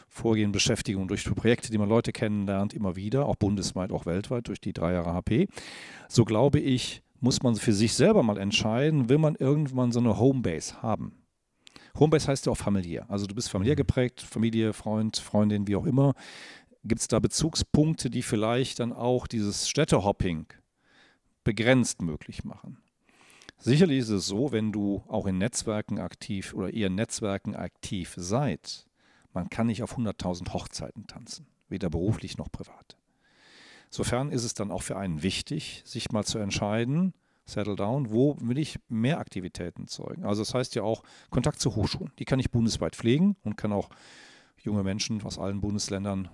[0.07, 4.61] vorgehende Beschäftigung, durch Projekte, die man Leute kennenlernt, immer wieder, auch bundesweit, auch weltweit, durch
[4.61, 5.47] die drei Jahre HP.
[6.07, 10.19] So glaube ich, muss man für sich selber mal entscheiden, will man irgendwann so eine
[10.19, 11.23] Homebase haben.
[11.97, 13.09] Homebase heißt ja auch familiär.
[13.09, 13.77] Also du bist familiär mhm.
[13.77, 16.13] geprägt, Familie, Freund, Freundin, wie auch immer.
[16.83, 20.45] Gibt es da Bezugspunkte, die vielleicht dann auch dieses Städtehopping
[21.43, 22.77] begrenzt möglich machen?
[23.63, 28.13] Sicherlich ist es so, wenn du auch in Netzwerken aktiv oder ihr in Netzwerken aktiv
[28.17, 28.87] seid,
[29.31, 32.97] man kann nicht auf 100.000 Hochzeiten tanzen, weder beruflich noch privat.
[33.85, 37.13] Insofern ist es dann auch für einen wichtig, sich mal zu entscheiden,
[37.45, 40.25] settle down, wo will ich mehr Aktivitäten zeugen.
[40.25, 42.11] Also das heißt ja auch Kontakt zu Hochschulen.
[42.19, 43.87] Die kann ich bundesweit pflegen und kann auch
[44.57, 46.27] junge Menschen aus allen Bundesländern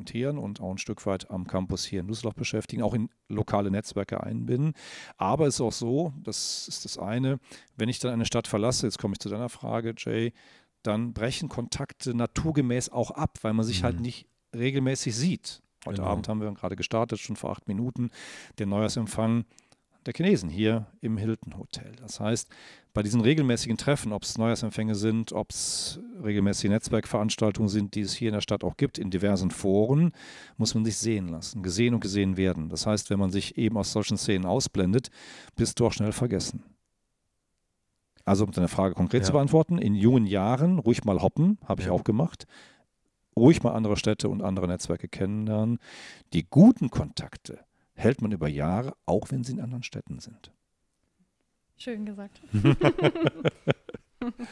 [0.00, 3.70] implementieren und auch ein Stück weit am Campus hier in Düsseldorf beschäftigen, auch in lokale
[3.70, 4.74] Netzwerke einbinden.
[5.16, 7.38] Aber es ist auch so, das ist das eine,
[7.76, 10.32] wenn ich dann eine Stadt verlasse, jetzt komme ich zu deiner Frage, Jay,
[10.82, 13.98] dann brechen Kontakte naturgemäß auch ab, weil man sich halt mhm.
[13.98, 15.62] halt nicht regelmäßig sieht.
[15.86, 16.10] Heute genau.
[16.10, 18.10] Abend haben wir gerade gestartet, schon vor acht Minuten,
[18.58, 19.44] den Neujahrsempfang
[20.06, 21.92] der Chinesen hier im Hilton Hotel.
[22.00, 22.48] Das heißt,
[22.92, 28.14] bei diesen regelmäßigen Treffen, ob es Neujahrsempfänge sind, ob es regelmäßige Netzwerkveranstaltungen sind, die es
[28.14, 30.12] hier in der Stadt auch gibt, in diversen Foren,
[30.56, 32.68] muss man sich sehen lassen, gesehen und gesehen werden.
[32.68, 35.10] Das heißt, wenn man sich eben aus solchen Szenen ausblendet,
[35.54, 36.64] bist du auch schnell vergessen.
[38.24, 39.26] Also um deine Frage konkret ja.
[39.26, 41.92] zu beantworten, in jungen Jahren ruhig mal hoppen, habe ich ja.
[41.92, 42.46] auch gemacht.
[43.36, 45.78] Ruhig mal andere Städte und andere Netzwerke kennenlernen.
[46.32, 47.60] Die guten Kontakte,
[48.00, 50.50] hält man über Jahre, auch wenn sie in anderen Städten sind.
[51.76, 52.40] Schön gesagt.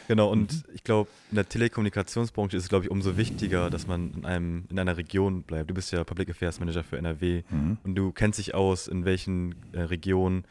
[0.08, 4.14] genau, und ich glaube, in der Telekommunikationsbranche ist es, glaube ich, umso wichtiger, dass man
[4.14, 5.68] in, einem, in einer Region bleibt.
[5.68, 7.78] Du bist ja Public Affairs Manager für NRW mhm.
[7.84, 10.44] und du kennst dich aus, in welchen äh, Regionen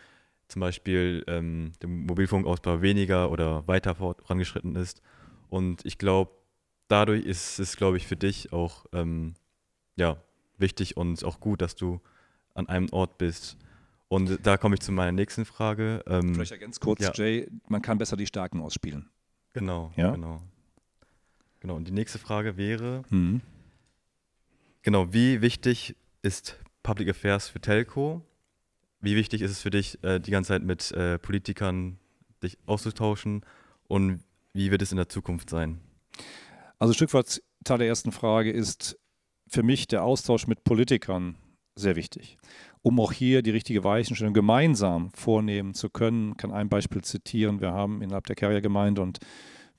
[0.47, 5.01] zum Beispiel ähm, der Mobilfunkausbau weniger oder weiter vorangeschritten ist.
[5.49, 6.31] Und ich glaube,
[6.87, 9.33] dadurch ist es, glaube ich, für dich auch ähm,
[9.97, 10.17] ja,
[10.57, 11.99] wichtig und auch gut, dass du
[12.57, 13.57] an einem Ort bist.
[14.09, 16.03] Und da komme ich zu meiner nächsten Frage.
[16.07, 17.11] Ähm, Vielleicht ganz kurz, ja.
[17.13, 19.09] Jay, man kann besser die Starken ausspielen.
[19.53, 20.11] Genau, ja?
[20.11, 20.41] genau.
[21.59, 23.41] Genau, und die nächste Frage wäre, mhm.
[24.83, 28.21] genau, wie wichtig ist Public Affairs für Telco?
[29.01, 31.99] Wie wichtig ist es für dich, äh, die ganze Zeit mit äh, Politikern
[32.41, 33.41] dich auszutauschen?
[33.87, 35.79] Und wie wird es in der Zukunft sein?
[36.79, 38.97] Also ein Stück weit Teil der ersten Frage ist
[39.47, 41.35] für mich der Austausch mit Politikern
[41.77, 42.37] sehr wichtig.
[42.81, 47.61] Um auch hier die richtige Weichenstellung gemeinsam vornehmen zu können, kann ein Beispiel zitieren.
[47.61, 49.19] Wir haben innerhalb der Carrier-Gemeinde und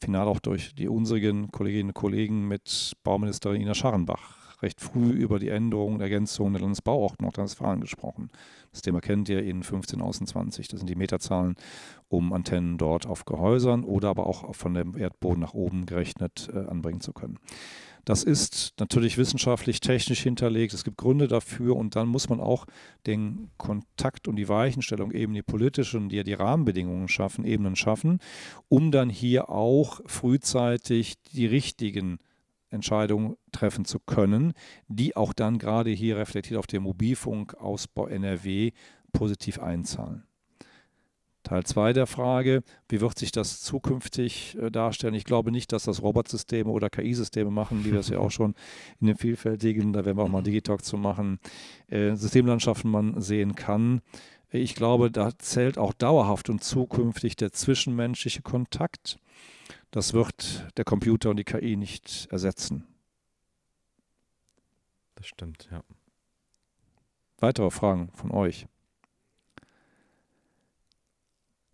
[0.01, 5.39] final auch durch die unsrigen Kolleginnen und Kollegen mit Bauministerin Ina Scharrenbach recht früh über
[5.39, 8.31] die Änderung und Ergänzung der Landesbauordnung Nordrhein-Westfalen gesprochen.
[8.73, 10.69] Das Thema kennt ihr in 15 außen 20.
[10.69, 11.55] Das sind die Meterzahlen
[12.09, 16.59] um Antennen dort auf Gehäusern oder aber auch von dem Erdboden nach oben gerechnet äh,
[16.59, 17.39] anbringen zu können.
[18.09, 20.73] Das ist natürlich wissenschaftlich, technisch hinterlegt.
[20.73, 22.64] Es gibt Gründe dafür und dann muss man auch
[23.07, 28.21] den Kontakt und die Weichenstellung, eben die politischen, die ja die Rahmenbedingungen schaffen, Ebenen schaffen,
[28.71, 32.16] um dann hier auch frühzeitig die richtigen
[32.71, 34.55] Entscheidungen treffen zu können,
[34.87, 38.73] die auch dann gerade hier reflektiert auf den Mobilfunkausbau NRW
[39.12, 40.28] positiv einzahlen.
[41.42, 45.14] Teil 2 der Frage, wie wird sich das zukünftig äh, darstellen?
[45.14, 48.55] Ich glaube nicht, dass das Robotsysteme oder KI-Systeme machen, wie wir es ja auch schon
[49.01, 51.38] in den vielfältigen, da werden wir auch mal Digitalk zu machen,
[51.88, 54.03] äh, Systemlandschaften man sehen kann.
[54.51, 59.18] Ich glaube, da zählt auch dauerhaft und zukünftig der zwischenmenschliche Kontakt.
[59.90, 62.87] Das wird der Computer und die KI nicht ersetzen.
[65.14, 65.83] Das stimmt, ja.
[67.38, 68.66] Weitere Fragen von euch?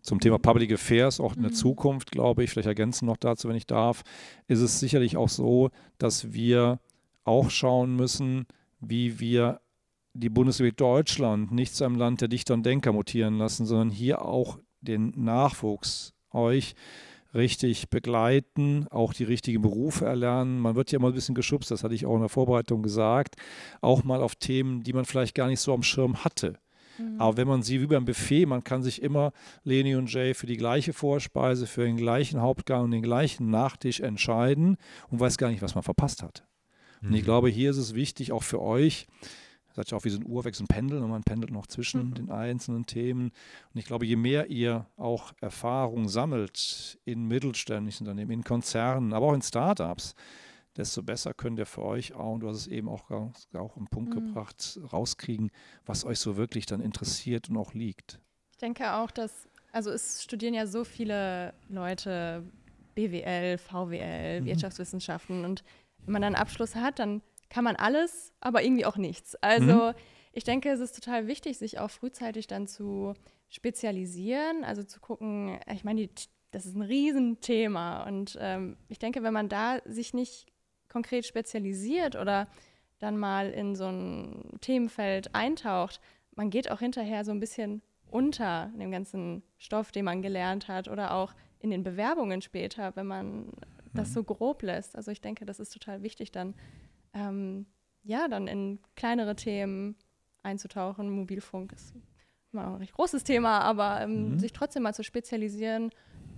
[0.05, 1.55] Zum Thema Public Affairs, auch in der mhm.
[1.55, 4.03] Zukunft, glaube ich, vielleicht ergänzen noch dazu, wenn ich darf,
[4.47, 6.79] ist es sicherlich auch so, dass wir
[7.23, 8.45] auch schauen müssen,
[8.79, 9.61] wie wir
[10.13, 14.23] die Bundesrepublik Deutschland nicht zu einem Land der Dichter und Denker mutieren lassen, sondern hier
[14.23, 16.75] auch den Nachwuchs euch
[17.33, 20.59] richtig begleiten, auch die richtigen Berufe erlernen.
[20.59, 23.35] Man wird ja immer ein bisschen geschubst, das hatte ich auch in der Vorbereitung gesagt,
[23.81, 26.59] auch mal auf Themen, die man vielleicht gar nicht so am Schirm hatte.
[26.97, 27.19] Mhm.
[27.19, 29.31] Aber wenn man sie wie beim Buffet, man kann sich immer
[29.63, 33.99] Leni und Jay für die gleiche Vorspeise, für den gleichen Hauptgang und den gleichen Nachtisch
[33.99, 34.77] entscheiden
[35.09, 36.43] und weiß gar nicht, was man verpasst hat.
[37.01, 37.09] Mhm.
[37.09, 37.25] Und ich mhm.
[37.25, 39.07] glaube, hier ist es wichtig, auch für euch,
[39.75, 42.13] seid ja auch wie so ein Uhrwechsel, ein Pendel und man pendelt noch zwischen mhm.
[42.13, 43.31] den einzelnen Themen.
[43.73, 49.27] Und ich glaube, je mehr ihr auch Erfahrung sammelt in mittelständischen Unternehmen, in Konzernen, aber
[49.27, 50.15] auch in Startups,
[50.77, 53.87] desto besser könnt ihr für euch auch, und du hast es eben auch, auch im
[53.87, 54.27] Punkt mhm.
[54.27, 55.51] gebracht, rauskriegen,
[55.85, 58.19] was euch so wirklich dann interessiert und auch liegt.
[58.51, 62.43] Ich denke auch, dass, also es studieren ja so viele Leute
[62.95, 64.45] BWL, VWL, mhm.
[64.45, 65.63] Wirtschaftswissenschaften und
[66.05, 69.35] wenn man dann einen Abschluss hat, dann kann man alles, aber irgendwie auch nichts.
[69.35, 69.93] Also mhm.
[70.33, 73.13] ich denke, es ist total wichtig, sich auch frühzeitig dann zu
[73.49, 76.09] spezialisieren, also zu gucken, ich meine,
[76.51, 80.47] das ist ein Riesenthema und ähm, ich denke, wenn man da sich nicht
[80.95, 82.47] konkret spezialisiert oder
[82.99, 85.99] dann mal in so ein Themenfeld eintaucht,
[86.37, 90.87] man geht auch hinterher so ein bisschen unter dem ganzen Stoff, den man gelernt hat
[90.87, 93.51] oder auch in den Bewerbungen später, wenn man
[93.93, 94.13] das mhm.
[94.13, 94.95] so grob lässt.
[94.95, 96.53] Also ich denke, das ist total wichtig, dann
[97.13, 97.65] ähm,
[98.03, 99.97] ja, dann in kleinere Themen
[100.43, 101.09] einzutauchen.
[101.09, 101.93] Mobilfunk ist
[102.53, 104.39] immer ein recht großes Thema, aber ähm, mhm.
[104.39, 105.89] sich trotzdem mal zu spezialisieren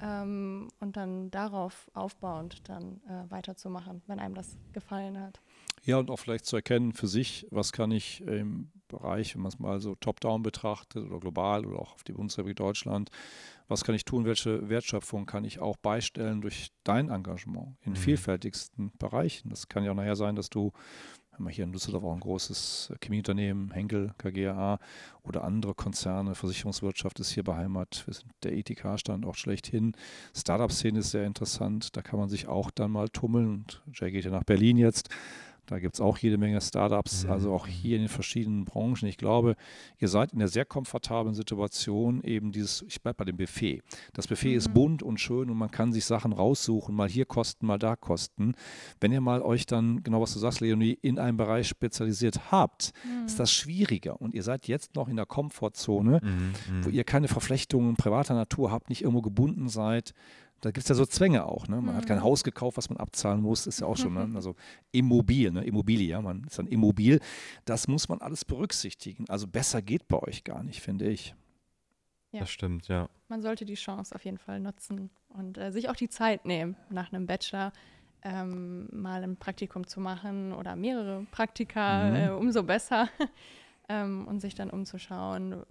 [0.02, 5.40] ähm, und dann darauf aufbauend dann äh, weiterzumachen, wenn einem das gefallen hat.
[5.84, 9.50] Ja, und auch vielleicht zu erkennen für sich, was kann ich im Bereich, wenn man
[9.50, 13.10] es mal so top-down betrachtet oder global oder auch auf die Bundesrepublik Deutschland,
[13.68, 17.98] was kann ich tun, welche Wertschöpfung kann ich auch beistellen durch dein Engagement in mhm.
[17.98, 19.50] vielfältigsten Bereichen.
[19.50, 20.72] Das kann ja auch nachher sein, dass du,
[21.38, 24.80] haben wir hier in Düsseldorf auch ein großes Chemieunternehmen, Henkel, KGAA
[25.24, 29.94] oder andere Konzerne, Versicherungswirtschaft ist hier beheimatet, wir sind der ETK-Standort schlechthin.
[30.36, 33.66] Startup-Szene ist sehr interessant, da kann man sich auch dann mal tummeln.
[33.94, 35.10] Jay geht ja nach Berlin jetzt
[35.68, 37.32] da gibt es auch jede Menge Startups, mhm.
[37.32, 39.08] also auch hier in den verschiedenen Branchen.
[39.08, 39.56] Ich glaube,
[40.00, 43.82] ihr seid in der sehr komfortablen Situation, eben dieses, ich bleibe bei dem Buffet.
[44.14, 44.58] Das Buffet mhm.
[44.58, 47.96] ist bunt und schön und man kann sich Sachen raussuchen, mal hier kosten, mal da
[47.96, 48.56] kosten.
[49.02, 52.94] Wenn ihr mal euch dann, genau was du sagst, Leonie, in einem Bereich spezialisiert habt,
[53.04, 53.26] mhm.
[53.26, 54.22] ist das schwieriger.
[54.22, 56.86] Und ihr seid jetzt noch in der Komfortzone, mhm, mhm.
[56.86, 60.14] wo ihr keine Verflechtungen privater Natur habt, nicht irgendwo gebunden seid
[60.62, 61.68] da gibt es ja so Zwänge auch.
[61.68, 61.78] Ne?
[61.78, 61.98] Man mhm.
[61.98, 62.24] hat kein mhm.
[62.24, 64.30] Haus gekauft, was man abzahlen muss, ist ja auch schon, ne?
[64.36, 64.56] also
[64.92, 65.64] Immobil, ne?
[65.64, 67.20] Immobilie, ja, man ist dann immobil.
[67.66, 69.26] Das muss man alles berücksichtigen.
[69.30, 71.36] Also besser geht bei euch gar nicht, finde ich.
[72.32, 72.42] Ja.
[72.42, 73.08] Das stimmt, ja.
[73.30, 76.76] Man sollte die Chance auf jeden Fall nutzen und äh, sich auch die Zeit nehmen,
[76.90, 77.72] nach einem Bachelor
[78.24, 82.16] ähm, mal ein Praktikum zu machen oder mehrere Praktika, mhm.
[82.16, 83.10] äh, umso besser.
[83.90, 85.64] ähm, und sich dann umzuschauen,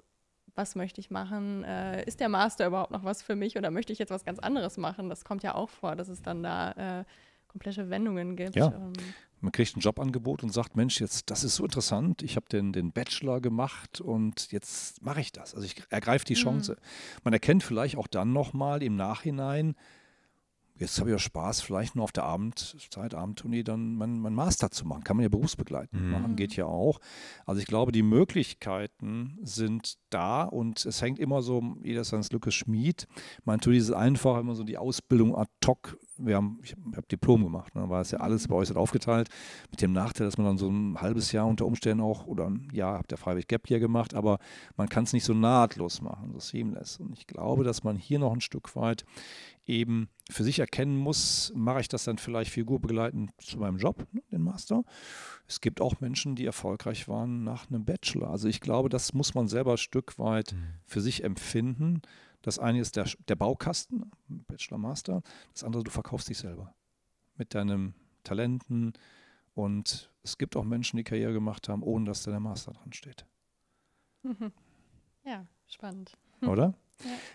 [0.56, 1.64] was möchte ich machen?
[1.64, 4.38] Äh, ist der Master überhaupt noch was für mich oder möchte ich jetzt was ganz
[4.38, 5.08] anderes machen?
[5.08, 7.04] Das kommt ja auch vor, dass es dann da äh,
[7.48, 8.56] komplette Wendungen gibt.
[8.56, 8.72] Ja.
[8.74, 8.92] Ähm.
[9.40, 12.72] Man kriegt ein Jobangebot und sagt, Mensch, jetzt, das ist so interessant, ich habe den,
[12.72, 15.54] den Bachelor gemacht und jetzt mache ich das.
[15.54, 16.38] Also ich ergreife die mhm.
[16.38, 16.72] Chance.
[16.72, 17.20] Mhm.
[17.24, 19.76] Man erkennt vielleicht auch dann nochmal im Nachhinein,
[20.78, 24.70] jetzt habe ich ja Spaß, vielleicht nur auf der Abendzeit, Abendtournee dann mein, mein Master
[24.70, 25.04] zu machen.
[25.04, 26.10] Kann man ja berufsbegleitend mhm.
[26.10, 27.00] machen, geht ja auch.
[27.44, 32.54] Also ich glaube, die Möglichkeiten sind da und es hängt immer so, jeder seines Glückes
[32.54, 33.06] Schmied.
[33.44, 37.44] Man tut dieses einfach immer so die Ausbildung ad hoc wir haben, ich habe Diplom
[37.44, 39.28] gemacht, ne, war es ja alles bei euch aufgeteilt,
[39.70, 42.68] mit dem Nachteil, dass man dann so ein halbes Jahr unter Umständen auch, oder ein
[42.72, 44.38] Jahr habt ihr freiwillig Gap hier gemacht, aber
[44.76, 46.98] man kann es nicht so nahtlos machen, so seamless.
[46.98, 49.04] Und ich glaube, dass man hier noch ein Stück weit
[49.66, 54.22] eben für sich erkennen muss, mache ich das dann vielleicht figurbegleitend zu meinem Job, ne,
[54.30, 54.84] den Master.
[55.48, 58.30] Es gibt auch Menschen, die erfolgreich waren nach einem Bachelor.
[58.30, 60.66] Also ich glaube, das muss man selber ein Stück weit mhm.
[60.84, 62.02] für sich empfinden.
[62.46, 65.22] Das eine ist der, der Baukasten, Bachelor Master.
[65.52, 66.72] Das andere, du verkaufst dich selber
[67.34, 68.92] mit deinen Talenten.
[69.54, 72.92] Und es gibt auch Menschen, die Karriere gemacht haben, ohne dass da der Master dran
[72.92, 73.26] steht.
[75.24, 76.12] Ja, spannend.
[76.68, 76.76] hm.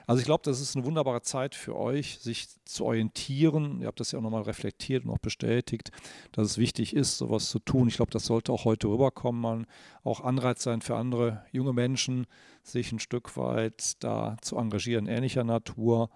[0.07, 3.81] Also ich glaube, das ist eine wunderbare Zeit für euch, sich zu orientieren.
[3.81, 5.91] Ihr habt das ja auch nochmal reflektiert und auch bestätigt,
[6.31, 7.87] dass es wichtig ist, sowas zu tun.
[7.87, 9.65] Ich glaube, das sollte auch heute rüberkommen, mal
[10.03, 12.27] auch Anreiz sein für andere junge Menschen,
[12.63, 16.09] sich ein Stück weit da zu engagieren, ähnlicher Natur.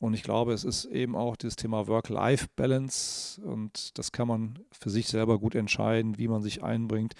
[0.00, 4.90] Und ich glaube, es ist eben auch das Thema Work-Life-Balance und das kann man für
[4.90, 7.14] sich selber gut entscheiden, wie man sich einbringt.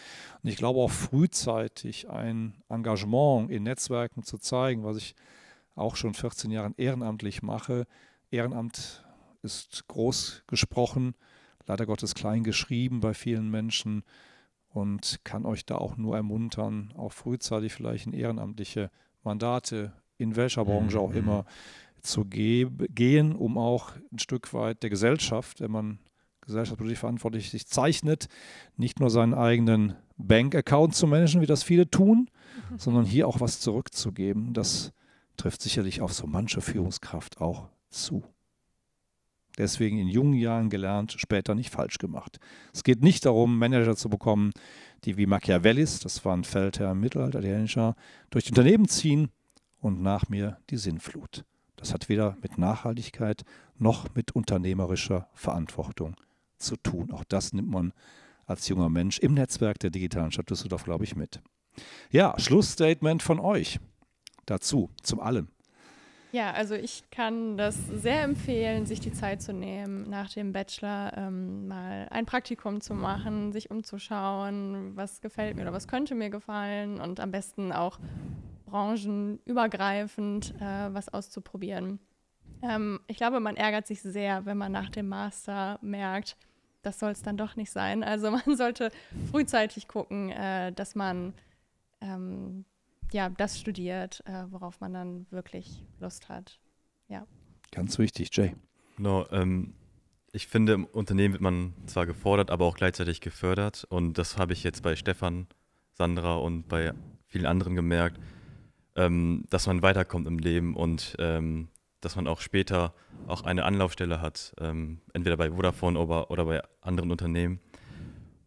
[0.45, 5.17] Und ich glaube auch frühzeitig ein Engagement in Netzwerken zu zeigen, was ich
[5.79, 7.87] auch schon 14 Jahren ehrenamtlich mache.
[8.31, 9.05] Ehrenamt
[9.43, 11.15] ist groß gesprochen,
[11.67, 14.03] leider Gottes klein geschrieben bei vielen Menschen
[14.69, 18.91] und kann euch da auch nur ermuntern, auch frühzeitig vielleicht in ehrenamtliche
[19.23, 21.19] Mandate in welcher Branche auch mhm.
[21.19, 21.45] immer
[22.03, 25.99] zu ge gehen, um auch ein Stück weit der Gesellschaft, wenn man
[26.43, 28.29] gesellschaftspolitisch verantwortlich sich zeichnet,
[28.77, 32.31] nicht nur seinen eigenen Bank-Account zu managen, wie das viele tun,
[32.77, 34.55] sondern hier auch was zurückzugeben.
[34.55, 34.93] Das
[35.39, 38.25] trifft sicherlich auf so manche Führungskraft auch zu.
[39.57, 42.39] Deswegen in jungen Jahren gelernt, später nicht falsch gemacht.
[42.73, 44.53] Es geht nicht darum, Manager zu bekommen,
[45.05, 47.97] die wie Machiavellis, das war ein Feldherr im Mittelalter, italienischer,
[48.31, 49.31] durch die Unternehmen ziehen
[49.81, 51.45] und nach mir die Sinnflut.
[51.75, 53.45] Das hat weder mit Nachhaltigkeit
[53.77, 56.15] noch mit unternehmerischer Verantwortung
[56.57, 57.11] zu tun.
[57.11, 57.93] Auch das nimmt man
[58.47, 61.41] als junger Mensch im Netzwerk der digitalen Stadt Düsseldorf, glaube ich, mit.
[62.11, 63.79] Ja, Schlussstatement von euch
[64.51, 65.49] dazu, zum allem?
[66.31, 71.15] Ja, also ich kann das sehr empfehlen, sich die Zeit zu nehmen, nach dem Bachelor
[71.17, 76.29] ähm, mal ein Praktikum zu machen, sich umzuschauen, was gefällt mir oder was könnte mir
[76.29, 77.99] gefallen und am besten auch
[78.67, 81.99] branchenübergreifend äh, was auszuprobieren.
[82.63, 86.37] Ähm, ich glaube, man ärgert sich sehr, wenn man nach dem Master merkt,
[86.83, 88.05] das soll es dann doch nicht sein.
[88.05, 88.91] Also man sollte
[89.31, 91.33] frühzeitig gucken, äh, dass man
[92.03, 92.67] ähm,
[93.13, 96.59] ja, das studiert, äh, worauf man dann wirklich Lust hat.
[97.09, 97.27] Ja.
[97.73, 98.55] Ganz wichtig, Jay.
[98.97, 99.75] Genau, ähm,
[100.33, 103.85] ich finde, im Unternehmen wird man zwar gefordert, aber auch gleichzeitig gefördert.
[103.89, 105.47] Und das habe ich jetzt bei Stefan,
[105.95, 106.93] Sandra und bei
[107.27, 108.19] vielen anderen gemerkt,
[108.97, 111.69] ähm, dass man weiterkommt im Leben und ähm,
[112.01, 112.95] dass man auch später
[113.27, 117.61] auch eine Anlaufstelle hat, ähm, entweder bei Vodafone oder, oder bei anderen Unternehmen.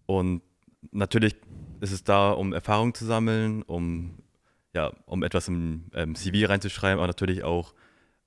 [0.05, 0.41] Und
[0.91, 1.35] natürlich
[1.81, 4.20] ist es da, um Erfahrung zu sammeln, um
[4.73, 7.73] ja, um etwas im ähm, CV reinzuschreiben, aber natürlich auch,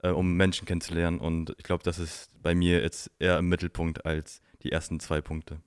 [0.03, 1.19] äh, um Menschen kennenzulernen.
[1.19, 5.21] Und ich glaube, das ist bei mir jetzt eher im Mittelpunkt als die ersten zwei
[5.21, 5.61] Punkte.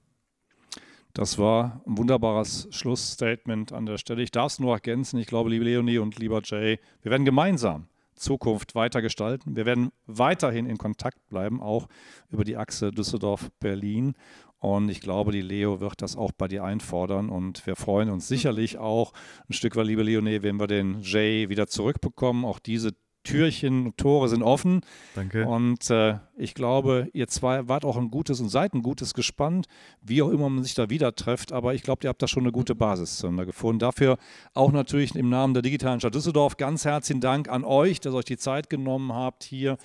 [1.13, 4.21] Das war ein wunderbares Schlussstatement an der Stelle.
[4.21, 5.17] Ich darf es nur ergänzen.
[5.19, 7.87] Ich glaube, liebe Leonie und lieber Jay, wir werden gemeinsam
[8.17, 9.55] Zukunft weiter gestalten.
[9.55, 11.87] Wir werden weiterhin in Kontakt bleiben, auch
[12.29, 14.15] über die Achse Düsseldorf-Berlin.
[14.59, 17.29] Und ich glaube, die Leo wird das auch bei dir einfordern.
[17.29, 19.13] Und wir freuen uns sicherlich auch
[19.49, 22.43] ein Stück weit, liebe Leonie, wenn wir den Jay wieder zurückbekommen.
[22.43, 24.81] Auch diese Türchen, Tore sind offen.
[25.13, 25.45] Danke.
[25.45, 29.67] Und äh, ich glaube, ihr zwei wart auch ein gutes und seid ein gutes gespannt,
[30.01, 31.51] wie auch immer man sich da wieder trefft.
[31.51, 33.79] Aber ich glaube, ihr habt da schon eine gute Basis zueinander gefunden.
[33.79, 34.17] Dafür
[34.53, 38.17] auch natürlich im Namen der digitalen Stadt Düsseldorf ganz herzlichen Dank an euch, dass ihr
[38.17, 39.77] euch die Zeit genommen habt, hier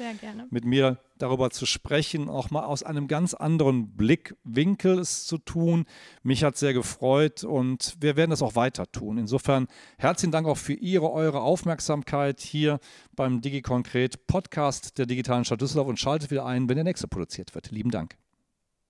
[0.50, 5.84] mit mir darüber zu sprechen, auch mal aus einem ganz anderen Blickwinkel es zu tun.
[6.24, 9.18] Mich hat sehr gefreut und wir werden das auch weiter tun.
[9.18, 12.80] Insofern herzlichen Dank auch für Ihre, eure Aufmerksamkeit hier
[13.14, 17.54] beim DigiConcret Podcast der digitalen Stadt Düsseldorf und schaltet wieder ein, wenn der nächste produziert
[17.54, 17.70] wird.
[17.70, 18.16] Lieben Dank.